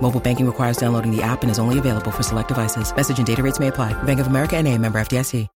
[0.00, 2.94] Mobile banking requires downloading the app and is only available for select devices.
[2.94, 4.00] Message and data rates may apply.
[4.04, 5.48] Bank of America and a member FDIC.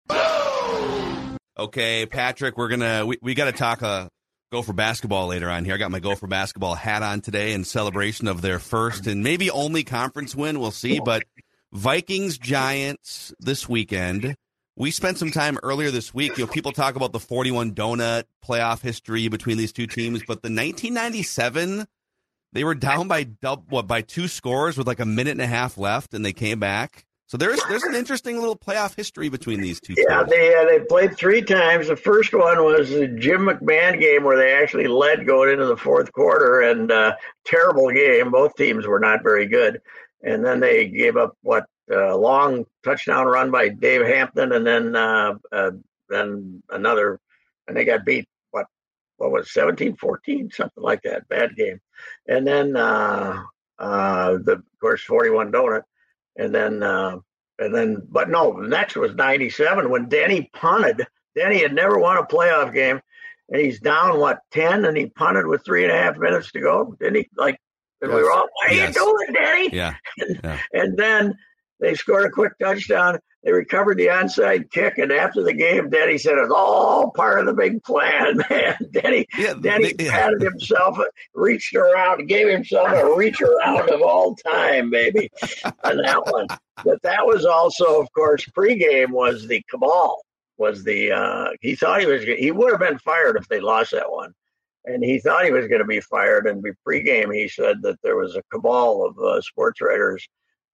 [1.59, 4.07] Okay, Patrick, we're gonna we, we got to talk uh,
[4.49, 5.73] go for basketball later on here.
[5.73, 9.23] I got my go for basketball hat on today in celebration of their first and
[9.23, 10.61] maybe only conference win.
[10.61, 11.23] We'll see, but
[11.73, 14.35] Vikings Giants this weekend.
[14.77, 16.37] We spent some time earlier this week.
[16.37, 20.41] You know, people talk about the 41 donut playoff history between these two teams, but
[20.41, 21.85] the 1997
[22.53, 25.47] they were down by double, what by two scores with like a minute and a
[25.47, 27.05] half left, and they came back.
[27.27, 29.93] So there's there's an interesting little playoff history between these two.
[29.95, 30.31] Yeah, teams.
[30.31, 31.87] they uh, they played three times.
[31.87, 35.77] The first one was the Jim McMahon game where they actually led going into the
[35.77, 38.31] fourth quarter, and uh, terrible game.
[38.31, 39.79] Both teams were not very good,
[40.23, 44.65] and then they gave up what a uh, long touchdown run by Dave Hampton, and
[44.65, 45.71] then uh, uh,
[46.09, 47.19] then another,
[47.67, 48.27] and they got beat.
[48.49, 48.65] What
[49.17, 51.27] what was 17-14, something like that.
[51.27, 51.79] Bad game,
[52.27, 53.41] and then uh,
[53.77, 55.83] uh, the of course forty one donut
[56.37, 57.17] and then uh,
[57.59, 61.05] and then but no, next was '97 when Denny punted.
[61.35, 62.99] Denny had never won a playoff game,
[63.49, 66.59] and he's down what ten, and he punted with three and a half minutes to
[66.59, 66.95] go.
[66.99, 67.29] Didn't he?
[67.35, 67.59] Like,
[68.01, 68.95] and we were all, "What are Yes.
[68.95, 69.93] you doing, Denny?" Yeah.
[70.17, 70.59] And, Yeah.
[70.73, 71.37] and then
[71.79, 73.19] they scored a quick touchdown.
[73.43, 77.45] They recovered the onside kick, and after the game, Denny said it's all part of
[77.45, 78.75] the big plan, man.
[78.91, 80.11] Denny, Yeah, Denny yeah.
[80.11, 80.97] patted himself,
[81.33, 85.29] reached around, gave himself a reach around of all time, baby,
[85.85, 86.47] on that one.
[86.83, 90.21] But that was also, of course, pregame was the cabal.
[90.57, 93.91] Was the uh, he thought he was he would have been fired if they lost
[93.91, 94.33] that one,
[94.83, 96.45] and he thought he was going to be fired.
[96.47, 100.27] And pregame, he said that there was a cabal of uh, sports writers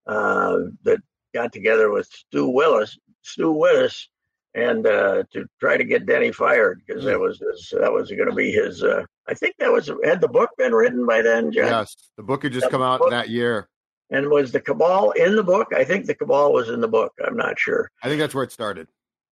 [0.07, 0.97] uh, that
[1.35, 4.07] got together with Stu Willis, Stu Willis,
[4.56, 8.29] and uh, to try to get Denny fired because that was his, that was going
[8.29, 8.81] to be his.
[8.84, 11.66] Uh, I think that was had the book been written by then, John.
[11.68, 13.68] Yes, the book had just That come out book- that year.
[14.12, 15.73] And was the cabal in the book?
[15.75, 17.12] I think the cabal was in the book.
[17.25, 18.88] I'm not sure, I think that's where it started.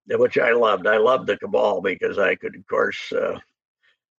[0.09, 0.87] which I loved.
[0.87, 3.37] I loved the cabal because I could, of course, uh,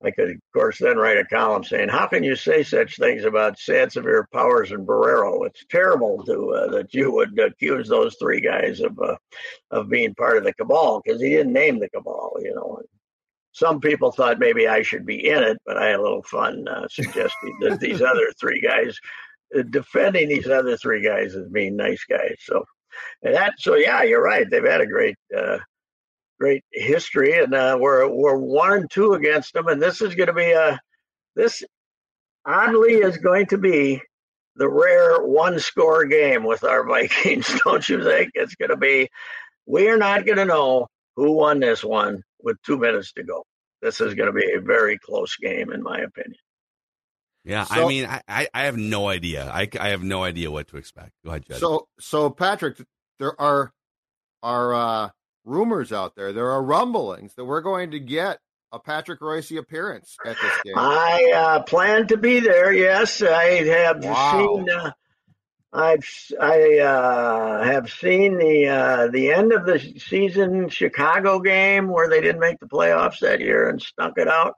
[0.03, 3.25] I could, of course, then write a column saying, "How can you say such things
[3.25, 5.47] about Sansevere, Powers, and Barreiro?
[5.47, 9.17] It's terrible to uh, that you would accuse those three guys of uh,
[9.71, 12.81] of being part of the cabal because he didn't name the cabal, you know."
[13.53, 16.67] Some people thought maybe I should be in it, but I had a little fun
[16.67, 18.99] uh, suggesting that these other three guys
[19.57, 22.37] uh, defending these other three guys as being nice guys.
[22.41, 22.65] So
[23.23, 24.49] and that, so yeah, you're right.
[24.49, 25.59] They've had a great, uh,
[26.39, 30.29] great history, and uh, we're we're one and two against them, and this is going
[30.29, 30.81] to be a
[31.37, 31.63] this
[32.47, 34.01] oddly is going to be
[34.57, 37.53] the rare one score game with our Vikings.
[37.65, 39.09] Don't you think it's going to be?
[39.67, 43.45] We are not going to know who won this one with two minutes to go.
[43.83, 46.39] This is going to be a very close game, in my opinion.
[47.45, 49.51] Yeah, I mean, I, I, I have no idea.
[49.53, 51.13] I, I have no idea what to expect.
[51.23, 51.59] Go ahead, Jed.
[51.59, 52.79] So, so Patrick,
[53.19, 53.71] there are
[54.43, 55.11] are uh,
[55.45, 56.33] rumors out there.
[56.33, 58.39] There are rumblings that we're going to get
[58.73, 60.75] a Patrick Reusse appearance at this game.
[60.77, 62.73] I uh, plan to be there.
[62.73, 64.33] Yes, I have Wow.
[64.57, 64.71] seen.
[64.71, 64.91] Uh,
[65.73, 66.07] I've
[66.41, 72.21] I uh, have seen the uh, the end of the season Chicago game where they
[72.21, 74.55] didn't make the playoffs that year and stunk it out,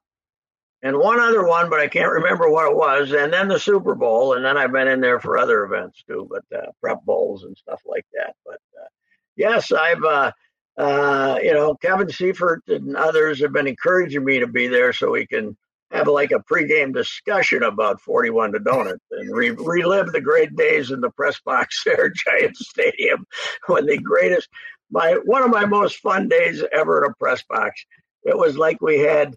[0.83, 3.13] and one other one, but I can't remember what it was.
[3.13, 6.29] And then the Super Bowl, and then I've been in there for other events too,
[6.31, 8.35] but uh, prep bowls and stuff like that.
[8.45, 8.89] But uh,
[9.37, 10.33] yes, I've.
[10.77, 15.13] Uh, you know, Kevin Seifert and others have been encouraging me to be there so
[15.13, 15.57] we can
[15.91, 20.91] have like a pregame discussion about 41 to Donut and re- relive the great days
[20.91, 23.25] in the press box there Giant Stadium
[23.67, 24.49] when the greatest,
[24.91, 27.85] my one of my most fun days ever in a press box.
[28.25, 29.35] It was like we had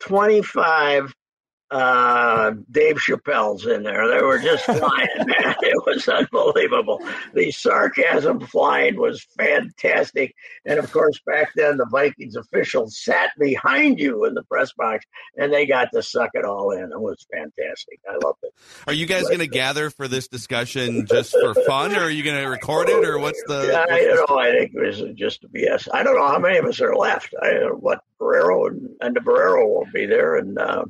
[0.00, 1.14] 25
[1.70, 4.08] uh, Dave Chappelle's in there.
[4.08, 5.54] They were just flying, man.
[5.68, 7.02] It was unbelievable.
[7.34, 10.34] The sarcasm flying was fantastic.
[10.64, 15.04] And of course, back then, the Vikings officials sat behind you in the press box
[15.36, 16.84] and they got to suck it all in.
[16.84, 18.00] It was fantastic.
[18.08, 18.54] I loved it.
[18.86, 22.22] Are you guys going to gather for this discussion just for fun, or are you
[22.22, 23.68] going to record it, or what's the?
[23.70, 25.88] Yeah, what's I, you the- know, I think it was just a BS.
[25.92, 27.34] I don't know how many of us are left.
[27.42, 30.84] I don't know what Barreiro and, and the Barreiro will be there, and uh,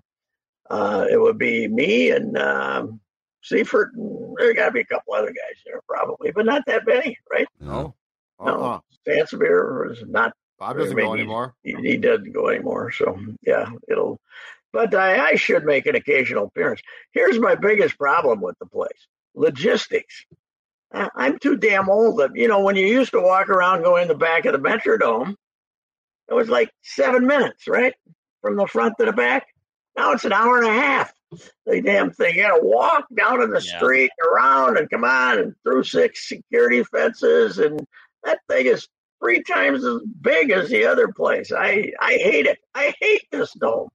[0.70, 3.00] uh, it would be me and um,
[3.42, 6.86] Seifert, and there got to be a couple other guys there probably, but not that
[6.86, 7.46] many, right?
[7.60, 7.94] No.
[8.40, 8.46] Uh-uh.
[8.46, 10.32] No, Sansevere is not.
[10.58, 11.54] Bob doesn't go anymore.
[11.62, 14.20] He, he doesn't go anymore, so yeah, it'll.
[14.72, 16.80] But I, I should make an occasional appearance.
[17.12, 20.24] Here's my biggest problem with the place: logistics.
[20.92, 22.18] I- I'm too damn old.
[22.18, 24.58] That, you know, when you used to walk around going in the back of the
[24.58, 25.34] Metrodome,
[26.28, 27.94] it was like seven minutes, right,
[28.42, 29.46] from the front to the back.
[29.98, 31.12] Now it's an hour and a half.
[31.66, 32.36] The damn thing.
[32.36, 33.78] You got to walk down to the Yeah.
[33.78, 37.84] street, around, and come on, and through six security fences, and
[38.22, 38.86] that thing is
[39.20, 41.50] three times as big as the other place.
[41.52, 42.58] I I hate it.
[42.76, 43.88] I hate this dome.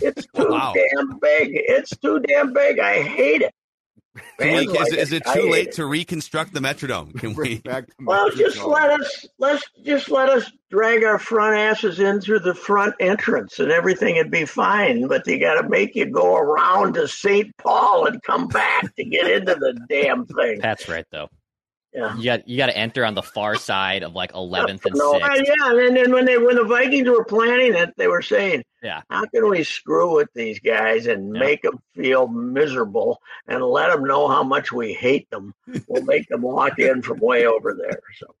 [0.00, 0.72] It's too Wow.
[0.74, 1.50] damn big.
[1.52, 2.78] It's too damn big.
[2.78, 3.52] I hate it.
[4.38, 5.74] Can we, like is, is it too late it.
[5.74, 7.18] to reconstruct the Metrodome?
[7.18, 7.54] Can we?
[7.54, 12.20] it back Well, just let us let's just let us drag our front asses in
[12.20, 15.08] through the front entrance, and everything would be fine.
[15.08, 17.56] But they got to make you go around to St.
[17.56, 20.58] Paul and come back to get into the damn thing.
[20.60, 21.28] That's right though.
[21.94, 22.16] Yeah.
[22.16, 25.12] You got you got to enter on the far side of like 11th and No,
[25.12, 25.44] 6th.
[25.44, 29.02] Yeah, and then when they when the Vikings were planning it, they were saying, Yeah.
[29.10, 31.40] how can we screw with these guys and Yeah.
[31.40, 35.54] make them feel miserable and let them know how much we hate them?
[35.86, 38.34] We'll make them walk in from way over there." So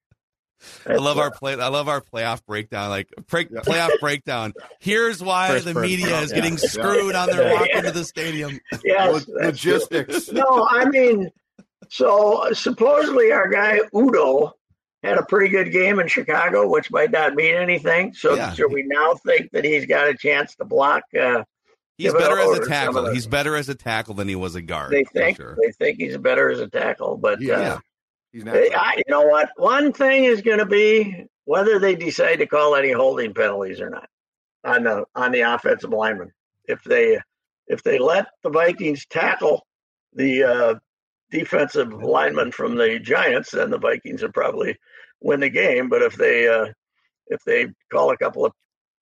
[0.86, 1.52] I love that's, our play.
[1.60, 2.88] I love our playoff breakdown.
[2.88, 3.60] Like break, Yeah.
[3.60, 4.54] playoff breakdown.
[4.78, 5.90] Here's why First the person.
[5.90, 6.68] media is getting Yeah.
[6.68, 7.78] screwed on their walk Yeah.
[7.80, 8.58] into the stadium.
[8.82, 9.44] yes, Lo- true.
[9.46, 10.32] logistics.
[10.32, 11.30] no, I mean,
[11.92, 14.52] so supposedly our guy Udoh
[15.02, 18.14] had a pretty good game in Chicago, which might not mean anything.
[18.14, 18.54] So Yeah.
[18.54, 21.02] should we now think that he's got a chance to block?
[21.14, 21.44] Uh,
[21.98, 23.12] He's better as a tackle.
[23.12, 24.90] He's better as a tackle than he was a guard.
[24.92, 25.56] they think sure.
[25.60, 27.74] they think he's better as a tackle, but Yeah.
[27.74, 27.78] uh,
[28.32, 28.54] He's not.
[28.54, 29.50] Hey, I, you know what?
[29.56, 33.90] One thing is going to be whether they decide to call any holding penalties or
[33.90, 34.08] not
[34.64, 36.32] on the on the offensive lineman.
[36.64, 37.20] If they
[37.66, 39.66] if they let the Vikings tackle
[40.14, 40.74] the uh,
[41.32, 44.78] defensive lineman from the Giants, then the Vikings will probably
[45.20, 45.88] win the game.
[45.88, 46.66] But if they uh,
[47.28, 48.52] if they call a couple of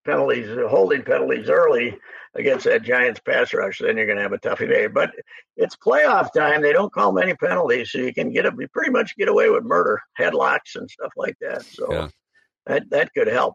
[0.06, 1.98] penalties, holding penalties early
[2.34, 4.86] against that Giants pass rush, then you're going to have a tough day.
[4.86, 5.10] But
[5.56, 6.62] it's playoff time.
[6.62, 9.50] They don't call many penalties, so you can get a, you pretty much get away
[9.50, 11.62] with murder, headlocks and stuff like that.
[11.64, 12.08] So Yeah.
[12.66, 13.54] that that could help.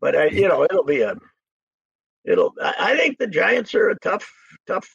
[0.00, 1.14] But I, you know, it'll be a,
[2.24, 2.54] it'll.
[2.60, 4.28] I think the Giants are a tough,
[4.66, 4.88] tough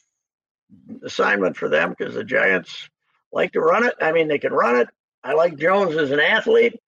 [1.03, 2.89] assignment for them because the Giants
[3.31, 3.93] like to run it.
[4.01, 4.87] I mean, they can run it.
[5.23, 6.79] I like Jones as an athlete,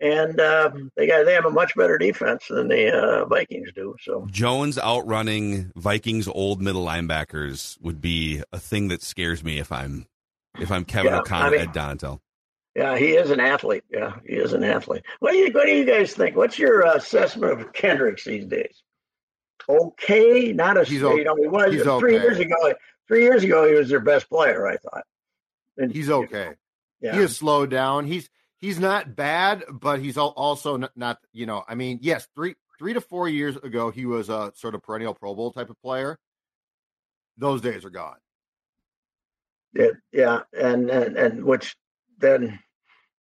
[0.00, 3.94] and uh, they got they have a much better defense than the uh, Vikings do.
[4.02, 9.72] So Jones outrunning Vikings old middle linebackers would be a thing that scares me if
[9.72, 10.06] I'm
[10.60, 12.20] if I'm Kevin Yeah, O'Connell I mean- Ed Donatell.
[12.76, 13.84] yeah, he is an athlete.
[13.90, 15.04] Yeah, he is an athlete.
[15.20, 16.36] What do you What do you guys think?
[16.36, 18.82] What's your uh, assessment of Kendricks these days?
[19.68, 22.22] Okay, not a He's you know he was he's three okay.
[22.24, 22.74] years ago.
[23.08, 24.66] Three years ago, he was their best player.
[24.66, 25.04] I thought.
[25.76, 26.52] And, He's okay.
[27.00, 27.14] Yeah.
[27.14, 28.06] He has slowed down.
[28.06, 28.28] He's
[28.58, 31.64] he's not bad, but he's also not, not you know.
[31.66, 35.14] I mean, yes, three three to four years ago, he was a sort of perennial
[35.14, 36.18] Pro Bowl type of player.
[37.36, 38.16] Those days are gone.
[39.74, 41.76] Yeah, yeah, and and and which
[42.18, 42.58] then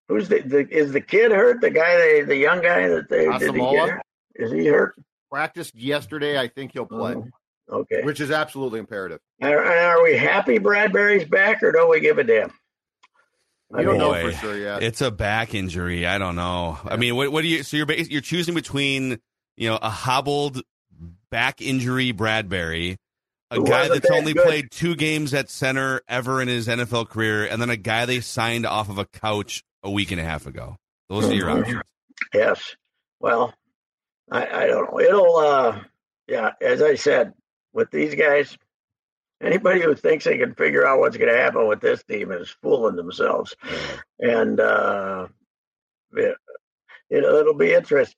[0.08, 1.60] who's the, the is the kid hurt?
[1.60, 4.02] The guy they the young guy that they did he get hurt?
[4.36, 4.94] Is he hurt?
[5.30, 6.38] Practiced yesterday.
[6.38, 7.26] I think he'll play, Oh,
[7.70, 8.02] okay.
[8.02, 9.20] which is absolutely imperative.
[9.42, 12.52] Are, are we happy Bradbury's back, or don't we give a damn?
[13.74, 14.82] I don't know for sure yet.
[14.82, 16.06] It's a back injury.
[16.06, 16.78] I don't know.
[16.84, 17.62] I mean, what, what do you?
[17.64, 19.18] So you're you're choosing between
[19.56, 20.62] you know a hobbled
[21.30, 22.96] back injury Bradbury,
[23.50, 24.44] a Who guy that's that only good.
[24.46, 28.20] played two games at center ever in his NFL career, and then a guy they
[28.20, 30.76] signed off of a couch a week and a half ago.
[31.08, 31.60] Those are your Mhm.
[31.60, 31.82] options.
[32.32, 32.76] Yes.
[33.20, 33.52] Well,
[34.30, 35.00] I, I don't know.
[35.00, 35.80] It'll, uh,
[36.28, 37.32] yeah, as I said,
[37.76, 38.56] with these guys,
[39.42, 42.48] anybody who thinks they can figure out what's going to happen with this team is
[42.62, 43.54] fooling themselves.
[44.18, 45.28] And, uh,
[46.14, 46.36] it,
[47.10, 48.16] it, it'll be interesting.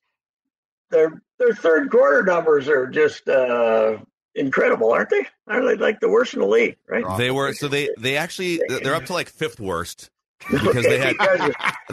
[0.91, 3.97] Their, their third quarter numbers are just, uh,
[4.33, 5.27] incredible, aren't they?
[5.47, 7.03] Aren't they like the worst in the league, right?
[7.17, 10.09] They were so they they actually they're up to like fifth worst
[10.49, 11.15] because they had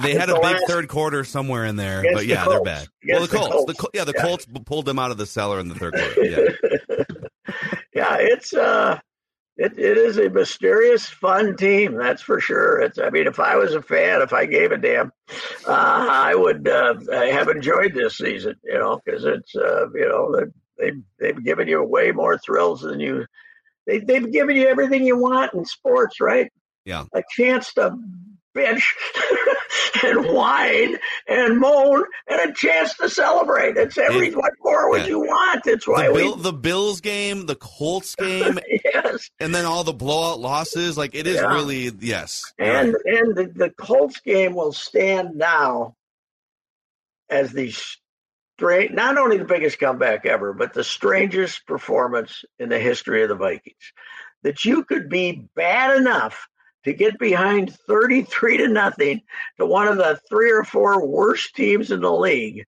[0.03, 2.45] they had a the big last- third quarter somewhere in there, Against but the yeah,
[2.45, 2.65] they're Colts.
[2.65, 2.89] bad.
[3.09, 3.73] Well, the Against the Colts, Colts.
[3.83, 4.23] the yeah, the Yeah.
[4.23, 6.25] Colts pulled them out of the cellar in the third quarter.
[6.25, 6.49] Yeah.
[8.07, 8.99] yeah, it's uh,
[9.57, 11.97] it, it is a mysterious, fun team.
[11.97, 12.81] That's for sure.
[12.81, 12.99] It's.
[12.99, 15.13] I mean, if I was a fan, if I gave a damn,
[15.67, 15.73] uh,
[16.11, 18.57] I would uh, have enjoyed this season.
[18.65, 20.47] You know, because it's uh, you know
[20.79, 23.27] they they've given you way more thrills than you.
[23.87, 26.51] They they've given you everything you want in sports, right?
[26.85, 27.05] Yeah.
[27.15, 27.97] A chance to
[28.57, 28.83] bitch
[30.05, 30.97] and whine
[31.29, 33.77] and moan and a chance to celebrate.
[33.77, 35.09] It's every what more would yeah.
[35.09, 35.67] you want?
[35.67, 39.31] It's why the, we the Bills game, the Colts game, yes.
[39.41, 40.97] and then all the blowout losses.
[40.97, 41.53] Like it is Yeah.
[41.55, 42.43] really yes.
[42.59, 43.15] And Right.
[43.19, 45.95] and the, the Colts game will stand now
[47.29, 47.73] as the
[48.59, 53.29] straight not only the biggest comeback ever, but the strangest performance in the history of
[53.29, 53.93] the Vikings.
[54.43, 56.47] That you could be bad enough
[56.87, 59.21] to get behind 33 to nothing
[59.59, 62.65] to one of the three or four worst teams in the league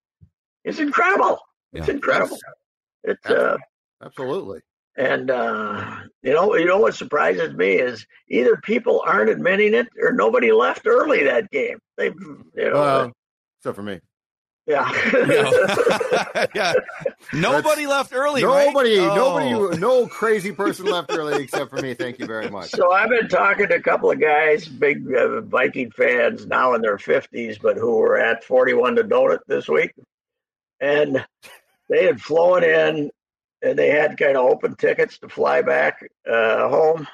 [0.64, 1.38] is incredible.
[1.72, 1.94] It's Yeah.
[1.94, 2.36] incredible.
[3.04, 3.56] It's uh
[4.02, 4.60] Absolutely.
[4.96, 9.86] and uh, you know, you know what surprises me is either people aren't admitting it
[10.02, 11.78] or nobody left early that game.
[11.96, 13.08] They, you know, Uh,
[13.60, 14.00] except for me.
[14.68, 14.92] Yeah.
[15.26, 16.46] Yeah.
[16.54, 16.72] yeah.
[17.32, 18.44] Nobody left early.
[18.44, 18.66] right?
[18.66, 19.14] Nobody, Oh.
[19.14, 21.94] nobody, no crazy person left early except for me.
[21.94, 22.70] Thank you very much.
[22.70, 26.82] so I've been talking to a couple of guys, big uh, Viking fans, now in
[26.82, 29.92] their fifties, but who were at forty-one to donut this week,
[30.80, 31.24] and
[31.88, 33.10] they had flown in,
[33.62, 37.08] and they had kind of open tickets to fly back uh, home.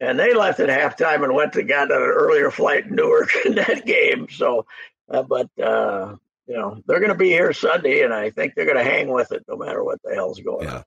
[0.00, 3.54] and they left at halftime and went to got an earlier flight in Newark in
[3.54, 4.28] that game.
[4.30, 4.66] So,
[5.10, 6.16] uh, but uh,
[6.46, 9.08] you know they're going to be here Sunday, and I think they're going to hang
[9.08, 10.76] with it no matter what the hell's going Yeah.
[10.76, 10.84] on.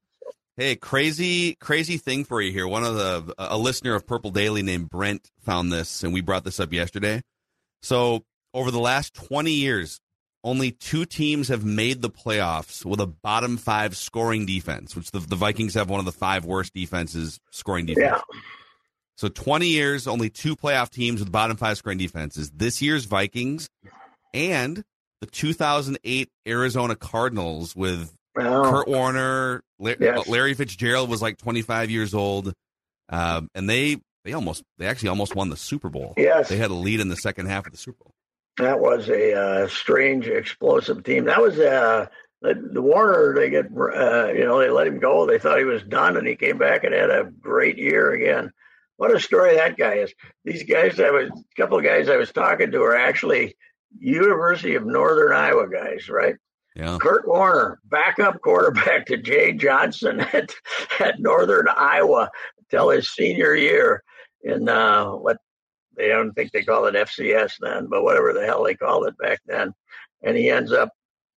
[0.57, 2.67] Hey, crazy, crazy thing for you here.
[2.67, 6.43] One of the a listener of Purple Daily named Brent found this, and we brought
[6.43, 7.21] this up yesterday.
[7.81, 8.23] So,
[8.53, 10.01] over the last twenty years,
[10.43, 15.19] only two teams have made the playoffs with a bottom five scoring defense, which the,
[15.19, 18.05] the Vikings have one of the five worst defenses scoring defense.
[18.33, 18.39] Yeah,
[19.15, 22.51] So, twenty years, only two playoff teams with bottom five scoring defenses.
[22.51, 23.69] This year's Vikings
[24.33, 24.83] and
[25.21, 30.27] the 2008 Arizona Cardinals with Kurt Warner, La- Yes.
[30.27, 32.53] Larry Fitzgerald was like 25 years old,
[33.09, 36.13] um, and they they almost they actually almost won the Super Bowl.
[36.17, 38.13] yes, They had a lead in the second half of the Super Bowl.
[38.57, 41.25] that was a uh, strange, explosive team.
[41.25, 42.07] That was uh,
[42.41, 43.33] the, the Warner.
[43.35, 45.25] They get uh, you know they let him go.
[45.25, 48.51] They thought he was done, and he came back and had a great year again.
[48.97, 50.13] What a story that guy is.
[50.43, 53.55] These guys, I was a couple of guys I was talking to are actually
[53.97, 56.35] University of Northern Iowa guys, right?
[56.75, 60.53] Yeah, Kurt Warner, backup quarterback to Jay Johnson at,
[60.99, 62.29] at Northern Iowa
[62.69, 64.03] till his senior year
[64.43, 65.37] in uh, what
[65.97, 69.17] they don't think they call it FCS then, but whatever the hell they called it
[69.17, 69.73] back then.
[70.23, 70.89] And he ends up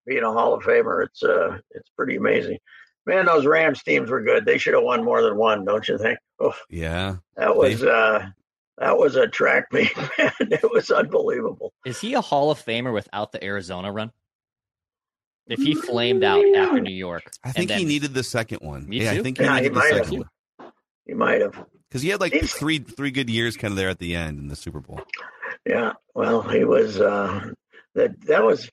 [0.06, 1.06] being a Hall of Famer.
[1.06, 2.58] It's uh, it's pretty amazing.
[3.06, 4.46] Man, those Rams teams were good.
[4.46, 6.20] They should have won more than one, don't you think?
[6.40, 7.16] Oh, yeah.
[7.38, 8.28] that was uh,
[8.80, 10.32] that was a track meet, man.
[10.40, 11.74] It was unbelievable.
[11.86, 14.12] Is he a Hall of Famer without the Arizona run?
[15.48, 18.88] If he flamed out after New York, I and think he needed the second one.
[18.88, 20.12] Me yeah, I think he Yeah, he the might have.
[20.12, 20.30] one
[21.08, 21.66] He might have.
[21.90, 24.38] because he had like He's- three three good years kind of there at the end
[24.40, 25.02] in the Super Bowl.
[25.66, 27.50] Yeah, well, he was uh,
[27.96, 28.12] that.
[28.28, 28.70] That was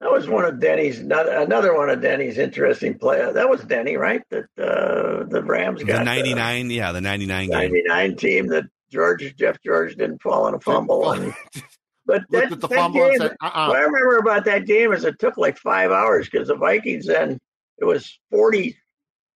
[0.00, 3.18] that was one of Denny's another, another one of Denny's interesting play.
[3.32, 4.22] That was Denny, right?
[4.30, 9.34] That uh, the Rams got The 99, yeah, the 99 ninety nine team that George
[9.36, 11.12] Jeff George didn't fall on a fumble.
[11.12, 11.34] And,
[12.06, 15.04] but that, the that fumble game, said, uh what I remember about that game is
[15.04, 17.38] it took like five hours because the Vikings then
[17.78, 18.76] it was forty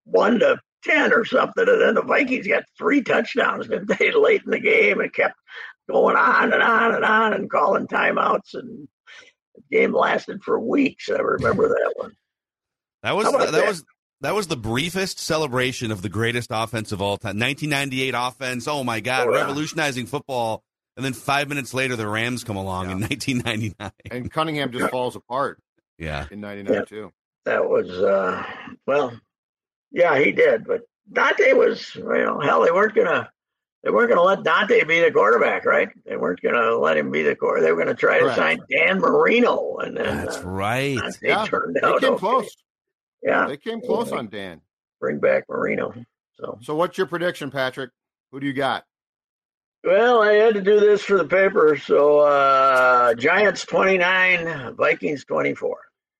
[0.04, 4.42] one to ten or something, and then the Vikings got three touchdowns that day late
[4.44, 5.34] in the game and kept
[5.88, 8.86] going on and on and on and calling timeouts and
[9.54, 11.08] the game lasted for weeks.
[11.08, 12.12] I remember that one.
[13.02, 13.68] That was that, that?
[13.68, 13.84] was
[14.20, 17.38] that was the briefest celebration of the greatest offense of all time.
[17.38, 18.66] 1998 offense.
[18.68, 19.40] Oh my God, Oh, yeah.
[19.42, 20.62] revolutionizing football.
[20.96, 23.92] And then five minutes later, the Rams come along in 1999.
[24.10, 25.60] And Cunningham just falls apart
[25.98, 26.82] Yeah, in '99 Yeah.
[26.82, 27.12] too.
[27.44, 28.42] That was uh
[28.86, 29.18] well,
[29.92, 30.82] yeah, he did, but
[31.12, 33.30] Daunte was you know hell they weren't gonna.
[33.84, 35.88] They weren't going to let Daunte be the quarterback, right?
[36.04, 37.64] They weren't going to let him be the quarterback.
[37.64, 38.36] They were going to try to Correct.
[38.36, 40.98] sign Dan Marino, and then that's uh, right.
[40.98, 42.18] Daunte Yeah, turned They out came okay.
[42.18, 42.56] close.
[43.22, 44.60] Yeah, They came close on Dan.
[45.00, 45.92] bring back Marino.
[46.40, 47.90] So, So, what's your prediction, Patrick?
[48.30, 48.84] Who do you got?
[49.84, 51.76] well, I had to do this for the paper.
[51.76, 55.78] So, uh, Giants twenty nine, Vikings twenty four.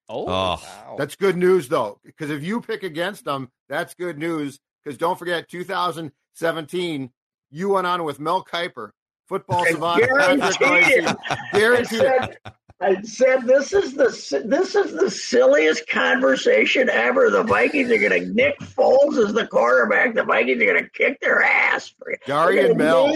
[0.08, 0.26] Oh, Oh.
[0.26, 0.96] wow.
[0.98, 4.58] That's good news, though, because if you pick against them, that's good news.
[4.82, 7.10] Because don't forget, 2017,
[7.50, 8.90] you went on with Mel Kiper,
[9.28, 10.58] football savant, Patrick Guaranteed.
[10.60, 11.06] Dicey.
[11.06, 11.86] I it.
[11.88, 12.38] said,
[12.80, 14.06] I said this is the
[14.44, 17.28] this is the silliest conversation ever.
[17.28, 20.14] The Vikings are going to Nick Foles as the quarterback.
[20.14, 21.92] The Vikings are going to kick their ass.
[22.26, 23.12] Darian Bell.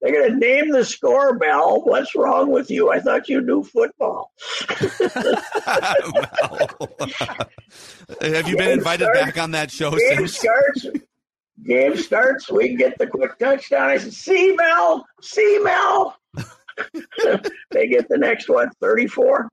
[0.00, 1.82] they're going to name the score bell.
[1.82, 2.92] What's wrong with you?
[2.92, 4.32] I thought you knew football.
[8.20, 10.38] Have you been invited starts, back on that show game since?
[10.38, 10.86] Starts,
[11.64, 12.48] game starts.
[12.48, 13.90] We get the quick touchdown.
[13.90, 16.16] I said, "See Mel, see Mel."
[17.70, 19.48] They get the next one, 34.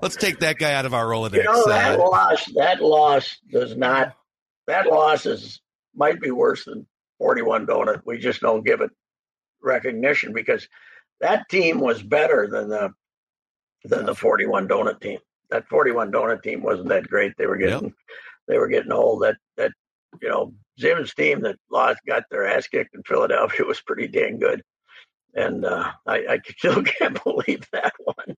[0.00, 1.34] Let's take that guy out of our Rolodex.
[1.34, 4.14] You know, that uh, loss, that loss does not,
[4.66, 5.60] that loss is,
[5.94, 6.86] might be worse than
[7.18, 8.02] 41 donut.
[8.04, 8.90] We just don't give it
[9.62, 10.68] recognition because
[11.20, 12.90] that team was better than the,
[13.84, 15.18] than the 41 donut team.
[15.50, 17.32] That 41 donut team wasn't that great.
[17.36, 17.92] They were getting, yep.
[18.48, 19.22] they were getting old.
[19.22, 19.72] That, that,
[20.20, 24.38] you know, Zim's team that lost, got their ass kicked in Philadelphia was pretty dang
[24.38, 24.62] good
[25.34, 28.36] and uh, I, I, still can't believe that one.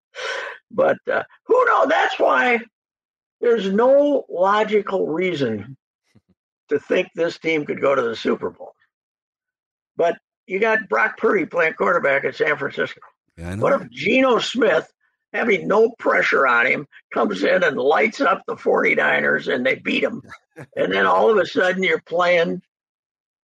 [0.70, 1.88] But uh, who knows?
[1.88, 2.60] That's why
[3.40, 5.76] there's no logical reason
[6.68, 8.74] to think this team could go to the Super Bowl.
[9.96, 13.00] But you got Brock Purdy playing quarterback at San Francisco.
[13.36, 14.90] Yeah, what if Geno Smith,
[15.32, 20.02] having no pressure on him, comes in and lights up the 49ers and they beat
[20.02, 20.22] them?
[20.76, 22.62] and then all of a sudden you're playing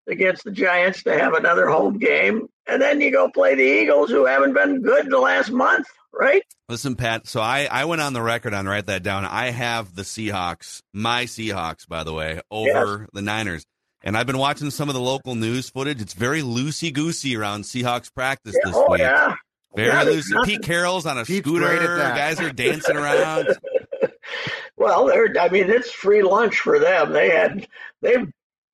[0.07, 4.09] against the Giants to have another home game, and then you go play the Eagles,
[4.09, 6.43] who haven't been good the last month, right?
[6.69, 7.27] Listen, Pat.
[7.27, 9.25] So I I went on the record on write that down.
[9.25, 13.09] I have the Seahawks, my Seahawks, by the way, over yes.
[13.13, 13.65] the Niners.
[14.03, 16.01] And I've been watching some of the local news footage.
[16.01, 19.01] It's very loosey goosey around Seahawks practice yeah, this oh, week.
[19.01, 19.35] Yeah.
[19.75, 20.45] Very yeah, loosey.
[20.45, 21.97] Pete Carroll's on a Pete's scooter.
[21.97, 23.47] Guys are dancing around.
[24.77, 25.33] well, they're.
[25.39, 27.13] I mean, it's free lunch for them.
[27.13, 27.67] They had
[28.01, 28.15] they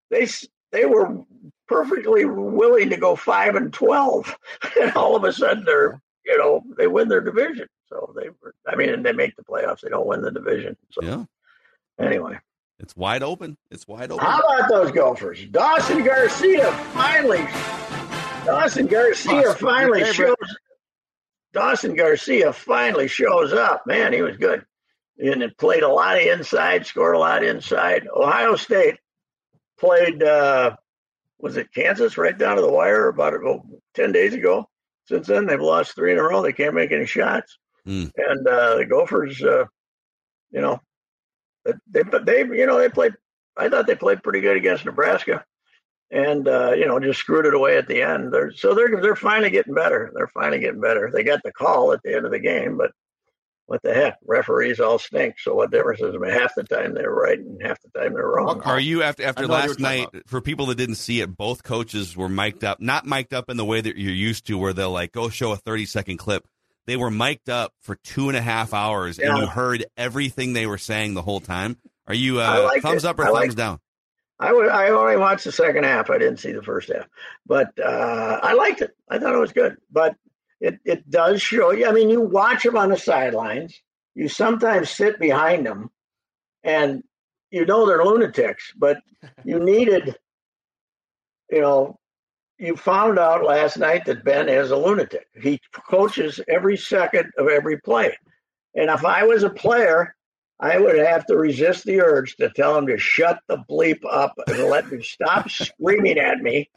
[0.10, 0.28] they
[0.72, 1.24] they were
[1.68, 4.36] perfectly willing to go five and twelve,
[4.82, 7.68] and all of a sudden they're you know they win their division.
[7.88, 8.56] So they were.
[8.68, 9.82] I mean, and they make the playoffs.
[9.82, 10.76] They don't win the division.
[10.92, 11.26] So yeah.
[12.00, 12.40] Anyway,
[12.80, 13.58] it's wide open.
[13.72, 14.26] It's wide open.
[14.26, 15.46] How about those Gophers?
[15.46, 17.48] Dawson Garcia finally.
[18.46, 20.36] Dawson Garcia finally shows.
[21.54, 23.86] Dawson Garcia finally shows up.
[23.86, 24.66] Man, he was good.
[25.20, 28.08] And it played a lot of inside, scored a lot inside.
[28.14, 28.98] Ohio State
[29.80, 30.76] played uh,
[31.44, 34.66] was it Kansas right down to the wire about oh, 10 days ago.
[35.06, 36.42] Since then, they've lost three in a row.
[36.42, 37.58] They can't make any shots.
[37.86, 38.10] Mm.
[38.16, 39.66] And uh, the Gophers, uh,
[40.52, 40.80] you know,
[41.66, 43.14] they, but they, you know, they played.
[43.58, 45.44] I thought they played pretty good against Nebraska,
[46.12, 48.34] and uh, you know, just screwed it away at the end.
[48.34, 50.12] They're, so they're they're finally getting better.
[50.16, 51.12] They're finally getting better.
[51.14, 52.92] They got the call at the end of the game, but
[53.66, 54.18] what the heck?
[54.26, 55.40] Referees all stink.
[55.40, 56.34] So what difference is it?
[56.34, 58.62] Half the time they're right and half the time they're wrong.
[58.62, 60.10] Are you after after last night?
[60.28, 62.82] For people that didn't see it, both coaches were mic'd up.
[62.82, 65.52] Not mic'd up in the way that you're used to, where they'll like go show
[65.52, 66.46] a 30 second clip.
[66.86, 69.30] They were mic'd up for two and a half hours, yeah.
[69.30, 71.78] and you heard everything they were saying the whole time.
[72.08, 73.08] Are you uh, thumbs it.
[73.08, 73.80] up or thumbs down?
[74.40, 74.68] I would.
[74.68, 76.10] I only watched the second half.
[76.10, 77.08] I didn't see the first half,
[77.46, 78.96] but uh, I liked it.
[79.08, 79.78] I thought it was good.
[79.90, 80.18] But
[80.64, 81.86] it, it does show you.
[81.86, 83.78] I mean, you watch them on the sidelines.
[84.16, 85.90] You sometimes sit behind them,
[86.64, 87.04] and
[87.52, 89.02] you know they're lunatics, but
[89.44, 90.16] you needed,
[91.52, 92.00] you know,
[92.58, 95.28] you found out last night that Ben is a lunatic.
[95.42, 98.16] He coaches every second of every play.
[98.74, 100.16] And if I was a player,
[100.62, 104.34] I would have to resist the urge to tell him to shut the bleep up
[104.48, 106.70] and let me stop screaming at me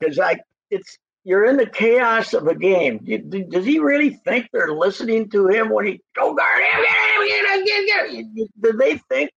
[0.00, 3.04] because I it's you're in the chaos of a game.
[3.50, 8.44] Does he really think they're listening to him when he go guard him?
[8.62, 9.30] Do they think?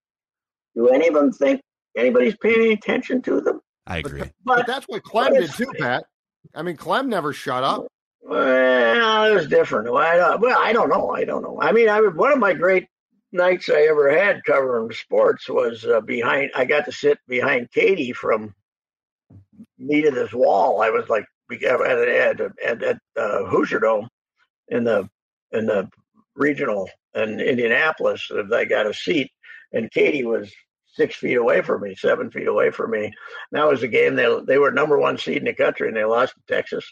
[0.75, 1.61] Do any of them think
[1.97, 3.61] anybody's paying any attention to them?
[3.87, 4.19] I agree.
[4.19, 6.05] But, but that's what Clem did too, Pat.
[6.53, 7.87] I mean, Clem never shut up.
[8.21, 9.91] Well, it was different.
[9.91, 11.09] Well, I, well, I don't know.
[11.09, 11.59] I don't know.
[11.59, 12.85] I mean, I one of my great
[13.31, 16.51] nights I ever had covering sports was uh, behind.
[16.53, 18.53] I got to sit behind Keady from
[19.79, 20.83] me to this wall.
[20.83, 24.07] I was like at at, at, at uh, Hoosier Dome
[24.69, 25.09] in the
[25.51, 25.89] in the
[26.35, 28.29] regional in Indianapolis.
[28.53, 29.31] I got a seat,
[29.73, 30.51] and Keady was
[30.93, 33.11] six feet away from me, seven feet away from me.
[33.51, 36.03] That was a game they they were number one seed in the country, and they
[36.03, 36.85] lost to Texas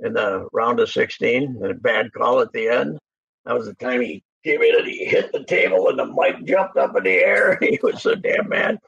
[0.00, 1.58] in the round of sixteen.
[1.62, 2.98] And A bad call at the end.
[3.44, 6.44] That was the time he came in and he hit the table, and the mic
[6.44, 7.58] jumped up in the air.
[7.60, 8.78] He was so damn mad.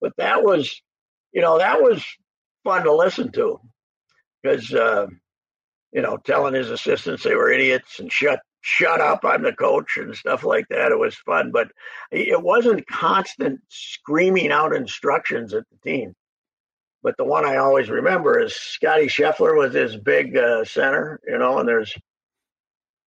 [0.00, 0.82] But that was,
[1.32, 2.04] you know, that was
[2.64, 3.60] fun to listen to
[4.44, 5.06] because uh,
[5.92, 9.96] you know telling his assistants they were idiots and shut shut up I'm the coach
[9.96, 10.92] and stuff like that.
[10.92, 11.68] It was fun, but
[12.10, 16.14] it wasn't constant screaming out instructions at the team.
[17.02, 21.36] But the one I always remember is Scotty Scheffler was his big uh, center, you
[21.36, 21.94] know, and there's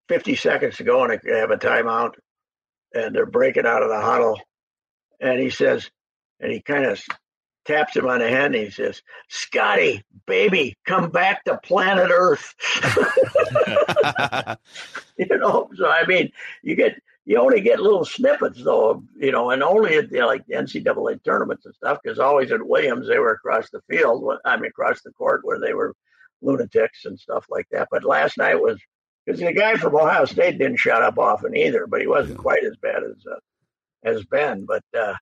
[0.10, 2.12] 50 seconds to go and they have a timeout,
[2.94, 4.40] and they're breaking out of the huddle,
[5.20, 5.90] and he says,
[6.40, 7.02] and he kind of
[7.68, 12.56] taps him on the hand and he says, Scotty, baby, come back to planet Earth.
[15.18, 16.32] you know, so I mean,
[16.64, 20.46] you get you only get little snippets though, you know, and only at the, like
[20.48, 24.56] the NCAA tournaments and stuff, because always at Williams they were across the field, I
[24.56, 25.94] mean across the court where they were
[26.42, 27.90] lunatics and stuff like that.
[27.92, 28.80] But last night was
[29.26, 32.64] because the guy from Ohio State didn't shut up often either, but he wasn't quite
[32.64, 33.40] as bad as uh,
[34.04, 34.66] as Ben.
[34.66, 35.16] But uh,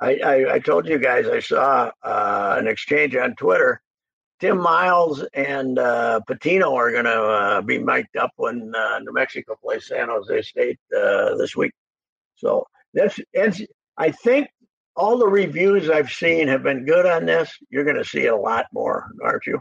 [0.00, 3.82] I, I, I, told you guys I saw uh, an exchange on Twitter.
[4.40, 9.12] Tim Miles and uh, Pitino are going to uh, be mic'd up when uh, New
[9.12, 11.72] Mexico plays San Jose State uh, this week.
[12.36, 13.60] So that's, that's,
[13.98, 14.48] I think
[14.96, 17.52] all the reviews I've seen have been good on this.
[17.68, 19.60] You're going to see a lot more, aren't you?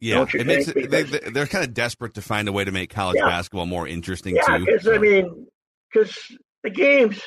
[0.00, 2.90] Yeah, it makes it, they, they're kind of desperate to find a way to make
[2.90, 3.26] college yeah.
[3.26, 4.66] basketball more interesting yeah, too.
[4.66, 4.94] because so.
[4.94, 5.46] I mean,
[5.92, 7.20] because the games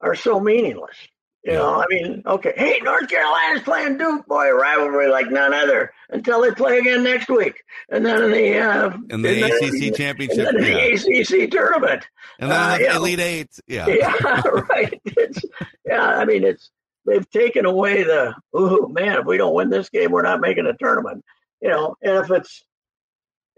[0.00, 0.96] are so meaningless.
[1.44, 5.92] You know, I mean, okay, hey, North Carolina's playing Duke, boy, rivalry like none other
[6.08, 10.48] until they play again next week, and then in the uh, in the ACC championship,
[10.48, 10.74] and yeah.
[10.74, 12.06] the ACC tournament,
[12.38, 14.98] and then uh, the Elite Eight, yeah, yeah, right.
[15.04, 15.42] It's,
[15.84, 16.70] yeah, I mean, it's
[17.04, 20.64] they've taken away the oh man, if we don't win this game, we're not making
[20.64, 21.22] a tournament.
[21.60, 22.64] You know, and if it's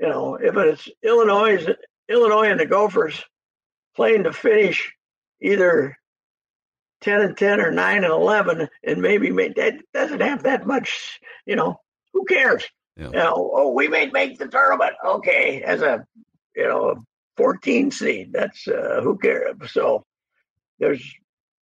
[0.01, 1.65] you know, if it's Illinois,
[2.09, 3.25] Illinois and the Gophers
[3.95, 4.93] playing to finish
[5.41, 5.97] either
[7.01, 11.21] 10 and 10 or 9 and 11 and maybe make, that doesn't have that much,
[11.45, 11.81] you know,
[12.13, 12.65] who cares?
[12.97, 13.07] Yeah.
[13.07, 14.95] You know, oh, we may make the tournament.
[15.05, 15.63] Okay.
[15.63, 16.07] As a,
[16.55, 16.95] you know, a
[17.37, 19.55] 14 seed, that's uh, who cares?
[19.71, 20.05] So
[20.79, 21.05] there's,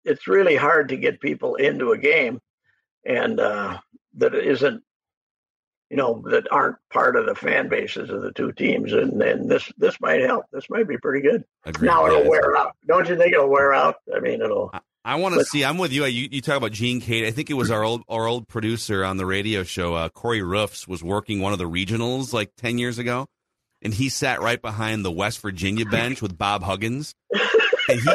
[0.05, 2.39] it's really hard to get people into a game
[3.05, 3.77] and uh,
[4.15, 4.81] that isn't,
[5.95, 8.91] you know, that aren't part of the fan bases of the two teams.
[8.91, 10.43] And, and this, this might help.
[10.51, 11.45] This might be pretty good.
[11.63, 11.87] Agreed.
[11.87, 12.75] Now it'll yeah, wear out.
[12.85, 13.95] Don't you think it'll wear out?
[14.13, 14.73] I mean, it'll.
[15.05, 15.63] I want to see.
[15.63, 16.03] I'm with you.
[16.03, 16.27] you.
[16.29, 17.25] You talk about Gene Keady.
[17.25, 20.41] I think it was our old our old producer on the radio show, uh, Corey
[20.41, 23.27] Roofs, was working one of the regionals like ten years ago,
[23.81, 27.15] and he sat right behind the West Virginia bench with Bob Huggins.
[27.87, 28.09] And he,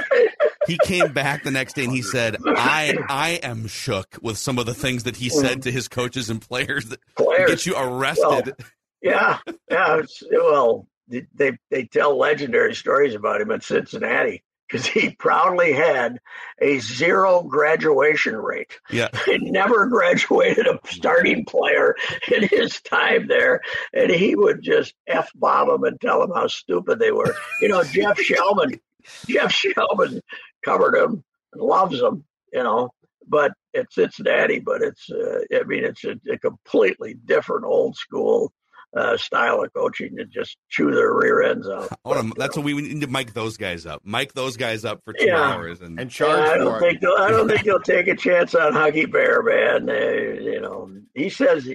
[0.70, 4.58] he came back the next day and he said, "I I am shook with some
[4.58, 7.50] of the things that he said to his coaches and players that players.
[7.50, 8.68] get you arrested." Well,
[9.02, 9.38] yeah,
[9.70, 10.02] yeah.
[10.30, 16.20] well, they they tell legendary stories about him at Cincinnati because he proudly had
[16.60, 18.78] a zero graduation rate.
[18.90, 19.08] Yeah.
[19.26, 21.94] He never graduated a starting player
[22.32, 23.60] in his time there.
[23.92, 27.34] And he would just F bomb them and tell them how stupid they were.
[27.60, 28.80] You know, Jeff Shellman,
[29.26, 30.20] Jeff Shellman
[30.64, 32.90] covered him and loves him, you know,
[33.26, 38.52] but it's Cincinnati, but it's, uh, I mean, it's a, a completely different old school
[38.96, 41.88] uh, style of coaching to just chew their rear ends out.
[42.04, 44.02] But, that's what we need to mic those guys up.
[44.04, 45.40] Mic those guys up for two yeah.
[45.40, 46.38] hours and, and charge.
[46.38, 49.88] Yeah, I don't think I don't think he'll take a chance on Huggy Bear, man.
[49.88, 51.68] Uh, you know, he says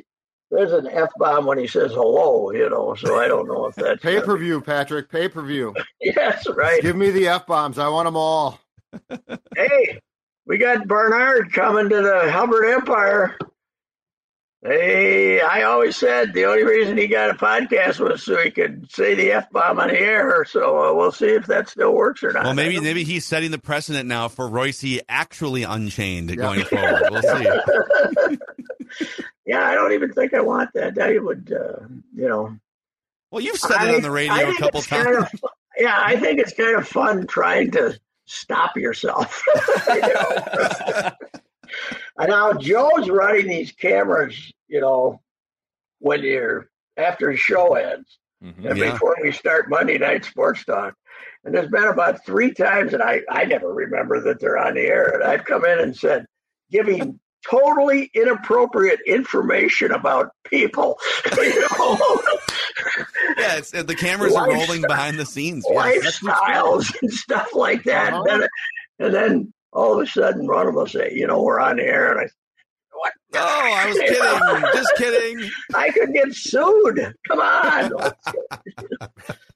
[0.52, 2.52] there's an f bomb when he says hello.
[2.52, 5.10] You know, so I don't know if that's pay per view, Patrick.
[5.10, 5.74] Pay per view.
[6.02, 6.82] yes, right.
[6.82, 7.78] Give me the f bombs.
[7.80, 8.60] I want them all.
[9.56, 10.02] Hey,
[10.46, 13.38] we got Bernard coming to the Hubbard Empire.
[14.66, 18.90] Hey, I always said the only reason he got a podcast was so he could
[18.92, 20.44] say the f bomb on the air.
[20.44, 22.46] So uh, we'll see if that still works or not.
[22.46, 26.36] Well, maybe maybe he's setting the precedent now for Reusse actually unchained yeah.
[26.38, 27.04] going forward.
[27.12, 29.08] We'll see.
[29.46, 30.98] yeah, I don't even think I want that.
[30.98, 32.58] I would, uh, you know.
[33.30, 35.06] Well, you've said I, it on the radio a couple times.
[35.06, 35.32] Kind of,
[35.78, 39.44] yeah, I think it's kind of fun trying to stop yourself.
[39.88, 41.12] you know?
[42.18, 45.22] And now Joe's running these cameras, you know,
[46.00, 48.92] when you're after the show ends mm-hmm, and yeah.
[48.92, 50.94] before we start Monday night sports talk.
[51.44, 54.82] And there's been about three times that I, I never remember that they're on the
[54.82, 55.10] air.
[55.10, 56.26] And I've come in and said,
[56.72, 60.98] giving totally inappropriate information about people.
[61.38, 62.22] You know?
[63.38, 65.66] yeah, it's, the cameras are rolling behind the scenes.
[65.66, 68.14] Lifestyles and stuff like that.
[68.14, 68.24] Uh-huh.
[68.30, 68.50] And, then,
[69.00, 71.78] and then all of a sudden one of them will say, you know, we're on
[71.78, 72.12] the air.
[72.12, 72.30] And I
[72.96, 73.14] what?
[73.34, 74.72] No, I was kidding.
[74.74, 75.52] Just kidding.
[75.74, 77.14] I could get sued.
[77.28, 77.92] Come on.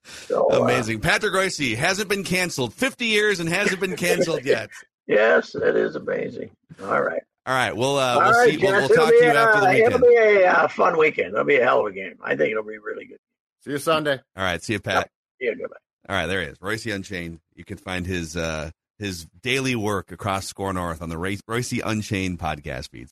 [0.03, 0.97] so, uh, Amazing.
[0.97, 4.69] Uh, Patrick Reusse hasn't been canceled 50 years and hasn't been canceled yet.
[5.07, 6.51] yes, it is amazing.
[6.83, 7.21] All right.
[7.49, 7.75] All right.
[7.75, 9.93] We'll, uh, we'll, right, see, we'll, we'll talk to you after the weekend.
[9.95, 11.33] It'll be a uh, fun weekend.
[11.33, 12.13] It'll be a hell of a game.
[12.21, 13.17] I think it'll be really good.
[13.65, 14.19] See you Sunday.
[14.37, 14.61] All right.
[14.61, 15.09] See you, Pat.
[15.41, 15.77] Yeah, goodbye.
[16.07, 16.27] All right.
[16.27, 16.59] There he is.
[16.59, 17.39] Reusse Unchained.
[17.55, 22.37] You can find his uh, his daily work across SKOR North on the Reusse Unchained
[22.37, 23.07] podcast feeds.